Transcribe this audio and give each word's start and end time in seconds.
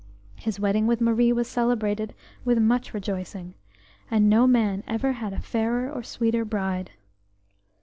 His 0.37 0.59
wedding 0.59 0.87
with 0.87 0.99
Marie 0.99 1.31
was 1.31 1.47
celebrated 1.47 2.15
with 2.43 2.57
much 2.57 2.91
rejoicing, 2.91 3.53
and 4.09 4.27
no 4.27 4.47
man 4.47 4.83
ever 4.87 5.11
had 5.11 5.31
a 5.31 5.39
fairer 5.39 5.91
or 5.91 6.01
sweeter 6.01 6.43
bride. 6.43 6.89